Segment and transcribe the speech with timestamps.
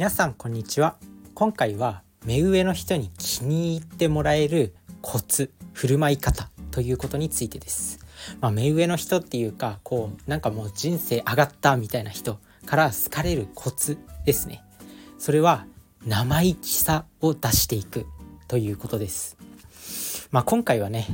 [0.00, 0.96] 皆さんこんにちは。
[1.34, 7.98] 今回は目上の人に気に入ってもらえるコツ振る舞い方ということについてです、
[8.40, 14.64] まあ、目上の人っていうかこうなんかもう人生上がったみたいな人から好かれるコツですね。
[15.18, 15.66] それは
[16.06, 18.06] 生意気さを出していく
[18.48, 19.36] ということです。
[20.30, 21.08] まあ、今回はね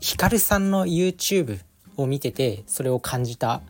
[0.00, 1.60] ヒカルさんの YouTube
[1.96, 3.62] を見ててそれを感じた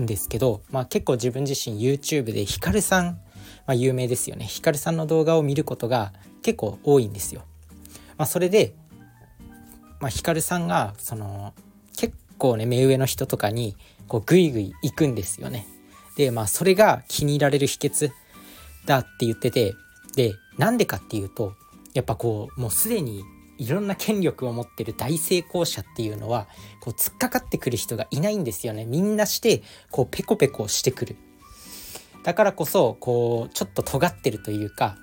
[0.00, 3.20] んですけど、まあ、結構自分自身 YouTube でヒカルさん、
[3.66, 7.42] まあ、有名ですよねヒカルさんの動画を見ることが結構多いんですよ。
[8.16, 8.74] まあ、それで、
[10.00, 11.54] まあ、ヒカルさんがその
[11.96, 15.66] 結構ね目上の人とかにこうグイグイ行くんですよね。
[16.16, 18.10] でまあそれが気に入られる秘訣
[18.86, 19.74] だって言ってて
[20.14, 21.54] でなんでかっていうと
[21.94, 23.24] やっぱこうもうすでに
[23.58, 26.48] いろんな権力を持ってる大成功者っていうのは
[26.80, 31.16] こう突っかかってくる人がいないんですよねみんなしてこうペコペコしてくる
[32.24, 34.96] だからこそこうちょっと尖ってるというか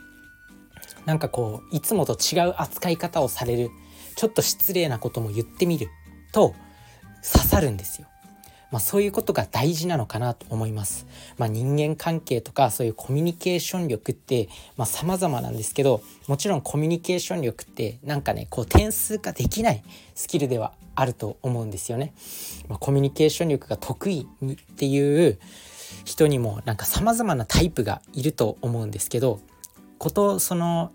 [1.06, 3.70] なんかこういつもと違う扱い方をされる
[4.16, 5.88] ちょっと失礼なことも言ってみる
[6.34, 6.54] と
[7.24, 8.08] 刺さるんですよ
[8.72, 11.06] まあ、そういうことが大事なのかなと思います。
[11.38, 14.48] まあ、人間関係とかそういうコミュニケーション力って
[14.78, 19.84] まあ様々なんですけどもちろんコミュニケーション力ってなんかねこう点数化できない
[20.16, 22.14] スキルではあると思うんですよね。
[22.70, 25.38] まあ、コミュニケーション力が得意っていう
[26.06, 29.40] 人にもなんか様々なタイプがいると思うんですけど
[29.98, 30.92] ことその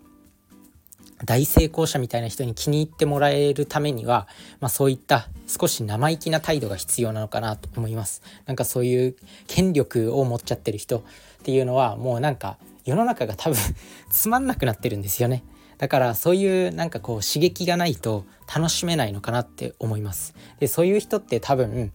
[1.25, 4.29] 大成功者みたいな人に気に入ってもらえるためには、
[4.61, 8.23] まあ、そういった少し生意気な態度が必要なのかなと思います。
[8.45, 11.03] なんかそういう権力を持っちゃってる人っ
[11.43, 13.59] ていうのはもうなんか世の中が多分
[14.11, 15.43] つまんなくなってるんですよね。
[15.79, 18.25] だからそういうなんかこう刺激がないと
[18.55, 20.35] 楽しめないのかなって思います。
[20.61, 21.93] でそういう人って多分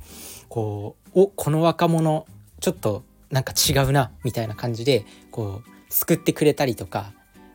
[0.49, 2.25] こうおこの若者
[2.61, 7.11] ちょっとなんか違うなみたいな感じでこう救ってくれたりとか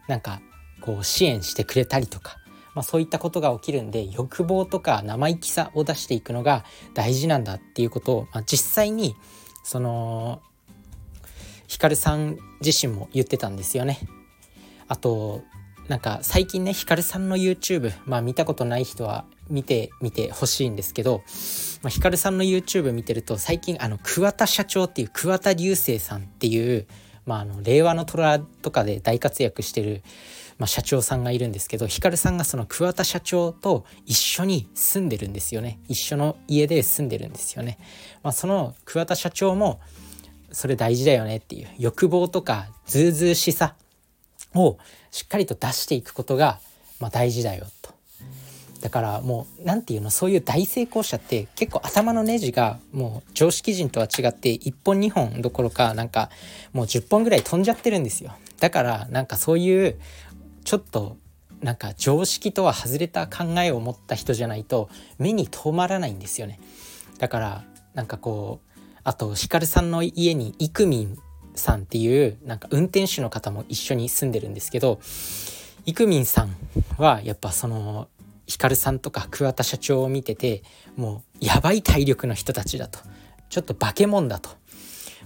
[0.08, 0.40] なんか
[0.80, 2.36] こう支援してくれたりとか、
[2.74, 9.14] まあ、そういったことが起きるんで欲望とか生意気さを出していくのが大事なんだっていうことを、まあ、実際に
[9.64, 10.42] その
[11.66, 14.00] ヒカルさん自身も言ってたんですよね。
[14.88, 15.42] あと
[15.88, 21.22] なんか最近ねヒカルさんの YouTube まあ見たことない人は見てみてほしいんですけど、
[21.86, 26.84] まあ、ヒカルさんの YouTube 見てると最近あの桑田社長っていう桑田流星さんっていう
[27.26, 30.02] まあ、あの令和の虎とかで大活躍してる、
[30.58, 37.78] まあ、社長さんがいるんですけどヒカルさんがその桑田社長と一緒に住んでるんですよね一緒の家で住んでるんですよね。
[38.24, 39.80] まあ、その桑田社長も
[40.50, 43.76] それ大事だよねっていう欲望とかずうずうしさ
[44.56, 44.78] を
[45.12, 46.58] しっかりと出していくことが、
[46.98, 47.66] まあ、大事だよ。
[48.80, 56.30] だからもう何て言うのそういう大成功者って結構頭のネジがもう常識人とは違って1本2本どころかなんか
[56.72, 58.34] もう10本ぐらい飛んじゃってるんですよ。
[58.60, 59.98] だからなんかそういう
[60.64, 61.16] ちょっと
[61.60, 64.88] なんか常識とは外れた考えを持った人じゃないと
[65.18, 66.60] 目に留まらないんですよね。
[67.18, 67.64] だから
[67.94, 71.18] なんかこうあとヒカルさんの家にイクミン
[71.54, 75.00] さんっていうなんか運転手の方も一緒に住んでるんですけど
[75.86, 76.56] イクミンさん
[76.98, 78.08] はやっぱその
[78.46, 80.62] ヒカルさんとか桑田社長を見てて
[80.96, 82.98] もうやばい体力の人たちだと。
[83.48, 84.50] ちょっと化け物だと、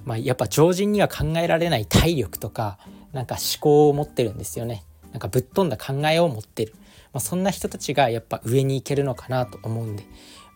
[0.04, 2.78] まあ、やっぱ常人には考えられない体力とか
[3.12, 4.84] なんか思考を持ってるんですよね。
[5.12, 6.74] なんかぶっ飛んだ考えを持ってる、
[7.12, 10.04] まあ、そんな人たちがやっぱ上に行けるのかなと思うんで、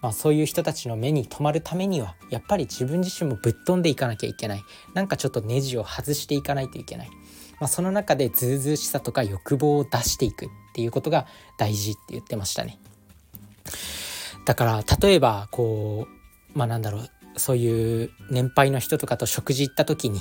[0.00, 4.62] まあ、そういう人たちの目に留まるためにはやっぱり自分自身もぶっ飛んでいかなきゃいけない。
[4.92, 7.08] なんかちょっとネジを外していかないといけない、
[7.58, 10.48] まあ、その中でずうずうしさとか欲望を出していく。
[10.74, 11.26] っていうことが
[11.56, 12.80] 大事って言ってましたね。
[14.44, 16.08] だから例えばこ
[16.54, 20.20] うまあなんだろうそういう年配の人とかと食事行った時に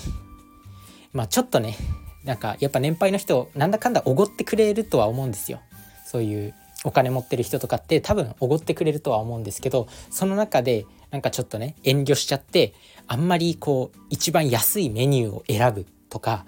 [1.11, 1.75] まあちょっとね
[2.23, 5.59] なんかやっぱ年配の人なんだかんだおごってくれるとは思うんですよ。
[6.05, 6.53] そういう
[6.83, 12.75] お金持ってる人とかって多分おごってくれるとは思うんですけどその中でなんかちょっとね遠慮しちゃって
[13.07, 16.45] あんまりこう一番安いメニューを選ぶとか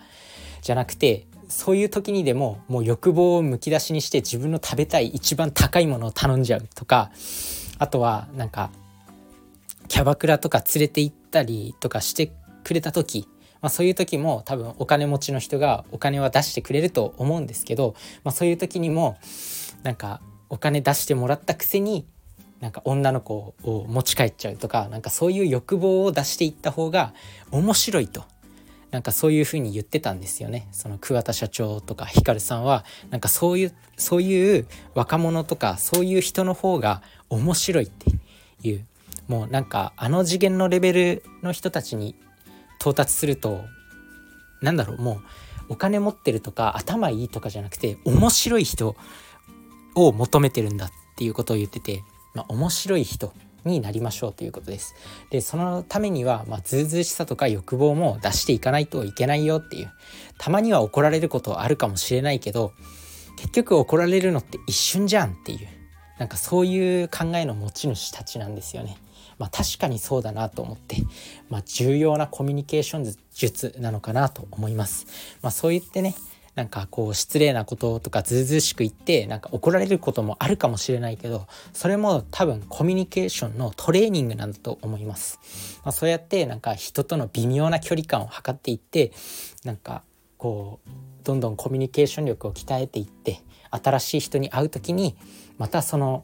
[0.62, 7.12] じゃなくてそういう時にでももう欲望をむき出しにして自分の食べたい一番高いものを頼んじゃうとか
[7.78, 8.72] あとはなんか
[9.88, 12.32] キャバクラとか連れて行ったりとかして
[12.64, 13.28] くれた時、
[13.62, 19.18] まあ、そういう時も多分お金持ちの人がお金は出してくれると思うんですけど、まあ、そういう時にも
[19.84, 22.06] なんかお金出してもらったくせに
[22.62, 27.14] なんか女の子を持ち帰っちゃうとかなんかそういう欲望を出していった方が
[27.52, 28.24] 面白いと。
[28.92, 30.68] なんかそういうふうに言ってたんですよね。
[30.72, 38.12] その桑田社長とかヒカルさんはなんかそういうそういう若者とかそういう人の方が面白いって
[38.68, 38.86] いう。
[39.28, 42.16] もうなんかあの次元のレベルの人たちに
[42.80, 43.66] 到達すると
[44.62, 45.14] なんだろうも
[45.70, 48.96] うお金持ってるとか頭いいとかじゃなくて面白い人
[49.96, 52.04] を求めてるんだっていうことを言ってて、
[52.34, 53.34] まあ、面白い人
[53.66, 54.96] になりましょうということです。
[55.30, 59.92] でそのためには、まあ、ずうずうしさとか欲望も出していかないといけないよっていう
[60.38, 62.74] たまには怒られることはあるかもしれないけど
[63.38, 65.68] 結局怒られるのって一瞬じゃんっていう
[66.20, 68.98] なんかそういう考えの持ち主たちなんですよね。
[69.38, 70.98] まあ確かにそうだなと思って、
[71.50, 75.08] まあ、重要なコミュニケーション術なのかなと思います。
[75.42, 76.16] まあそう言ってね
[76.56, 85.40] なんかこう失礼なこととかずうずうしく言ってなんか怒られることもあるかもしれないけどそれも多分コミュニケーションのトレーニングなんだと思います。
[85.84, 89.12] まあ、そうやってなんか人との微妙な距離感を測っていって
[89.66, 90.04] なんか
[90.38, 90.90] こう
[91.26, 93.42] どんどんコミュニケーション力を鍛えていって
[93.72, 95.18] 新しい人に会う時に
[95.58, 96.24] またその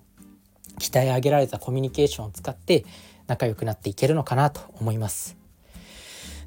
[0.79, 2.85] 鍛え上げられたコミュニケーションを使って
[3.27, 5.37] 仲良くなっていけるのかなと思います。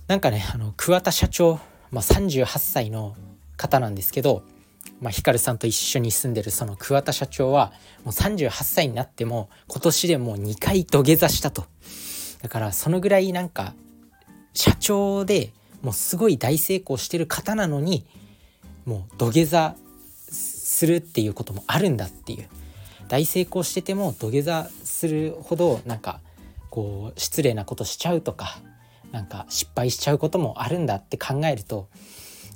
[0.06, 1.58] なんかねあの桑田社長、
[1.90, 3.16] まあ、38歳の
[3.56, 4.42] 方なんですけど、
[5.00, 7.72] まあ、ヒカルさんと一緒に住んでるその桑田社長は
[8.04, 11.66] もう38歳になっても今年でもう2回土下座したと。
[12.42, 13.74] だからそのぐらいなんか
[14.52, 15.52] 社長で
[15.82, 18.06] もうすごい大成功してる方なのに
[18.84, 19.76] もう土下座
[20.30, 22.48] するっていうこともあるんだっていう。
[23.08, 26.20] 大成功してても土下座するほどなんか
[26.70, 28.58] こう失礼なことしちゃうとか
[29.12, 31.88] なんか失敗しちゃうこともあるんだって考えると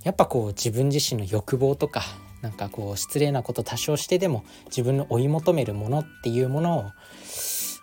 [0.05, 2.03] やっぱこう自分自身の欲望とか
[2.41, 6.85] なんかこう失礼なこと多少してでも自分の追い求めるものっていうものを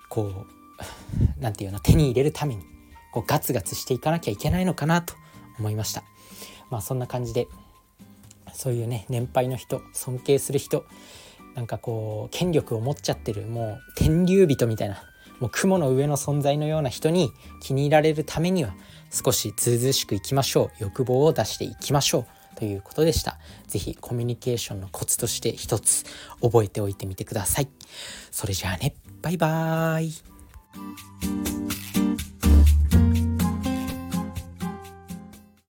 [0.10, 0.46] こう
[1.40, 2.64] 何て言うの手に入れるために
[3.12, 5.14] こうガツガツしていかなきゃいけないのかなと
[5.60, 6.04] 思いました。
[6.70, 7.48] まあそんな感じで
[8.54, 10.86] そういうね年配の人尊敬する人
[11.56, 15.04] なんかこう権力を持っちゃってるもう天竜人みたいな
[15.40, 18.74] もう雲の上の存在のような人に気に入られるためには
[19.12, 20.84] 少しずうずしくいきましょう。
[20.84, 22.26] 欲望を出していきましょう
[22.58, 23.38] ということでした。
[23.68, 26.06] 是非コミュニケーションのコツとして一つ
[26.42, 27.68] 覚えておいてみてください。
[28.32, 28.96] それじゃあね。
[29.22, 31.55] バイバーイ。